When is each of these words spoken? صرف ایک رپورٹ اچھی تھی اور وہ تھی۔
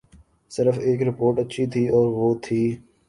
صرف 0.51 0.75
ایک 0.85 0.99
رپورٹ 1.09 1.35
اچھی 1.39 1.65
تھی 1.73 1.83
اور 1.89 2.07
وہ 2.17 2.33
تھی۔ 2.43 2.61